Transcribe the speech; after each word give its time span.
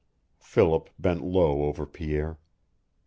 Philip 0.39 0.89
bent 0.97 1.23
low 1.23 1.61
over 1.65 1.85
Pierre. 1.85 2.39